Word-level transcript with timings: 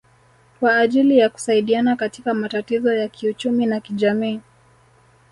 kwa 0.59 0.77
ajili 0.77 1.17
ya 1.17 1.29
kusaidiana 1.29 1.95
katika 1.95 2.33
matatizo 2.33 2.93
ya 2.93 3.07
kiuchumi 3.07 3.65
na 3.65 3.79
kijamii 3.79 4.41